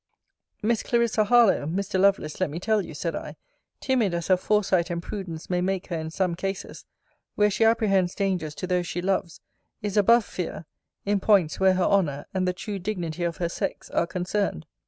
[0.63, 1.99] Miss Clarissa Harlowe, Mr.
[1.99, 3.35] Lovelace, let me tell you, said I,
[3.79, 6.85] timid as her foresight and prudence may make her in some cases,
[7.35, 9.41] where she apprehends dangers to those she loves,
[9.83, 10.65] is above fear,
[11.05, 14.65] in points where her honour, and the true dignity of her sex, are concerned.